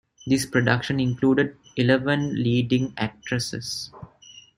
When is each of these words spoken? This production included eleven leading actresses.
This 0.25 0.47
production 0.47 0.99
included 0.99 1.55
eleven 1.77 2.33
leading 2.33 2.95
actresses. 2.97 3.91